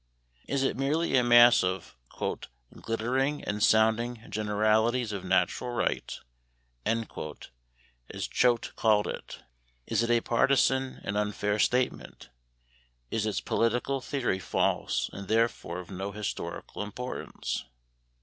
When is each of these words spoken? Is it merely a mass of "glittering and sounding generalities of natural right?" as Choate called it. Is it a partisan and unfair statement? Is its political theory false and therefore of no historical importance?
Is 0.47 0.63
it 0.63 0.75
merely 0.77 1.15
a 1.15 1.23
mass 1.23 1.63
of 1.63 1.95
"glittering 2.73 3.43
and 3.43 3.61
sounding 3.61 4.23
generalities 4.31 5.11
of 5.11 5.23
natural 5.23 5.69
right?" 5.73 6.17
as 6.87 7.05
Choate 8.27 8.75
called 8.75 9.05
it. 9.05 9.43
Is 9.85 10.01
it 10.01 10.09
a 10.09 10.21
partisan 10.21 11.01
and 11.03 11.15
unfair 11.15 11.59
statement? 11.59 12.29
Is 13.11 13.27
its 13.27 13.41
political 13.41 14.01
theory 14.01 14.39
false 14.39 15.07
and 15.13 15.27
therefore 15.27 15.79
of 15.79 15.91
no 15.91 16.11
historical 16.11 16.81
importance? 16.81 17.65